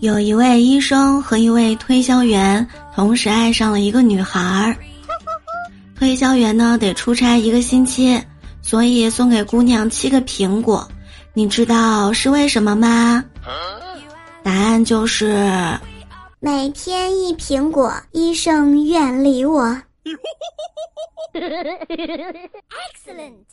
[0.00, 4.76] 有一位医生和一位推销员同时爱上了一个女孩儿。
[5.96, 8.20] 推销员呢得出差一个星期
[8.62, 10.88] 所以送给姑娘七个苹果。
[11.34, 13.24] 你知道是为什么吗？
[14.42, 15.46] 答案就是
[16.40, 19.76] 每天一苹果医生远离我。
[21.34, 23.48] Excellent.